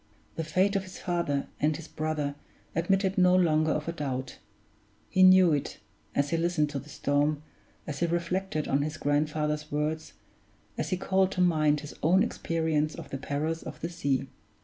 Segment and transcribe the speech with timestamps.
[0.35, 2.33] The fate of his father and his brother
[2.75, 4.39] admitted no longer of a doubt;
[5.11, 5.77] he knew it,
[6.15, 7.43] as he listened to the storm,
[7.85, 10.13] as he reflected on his grandfather's words,
[10.75, 14.27] as he called to mind his own experience of the perils of the sea.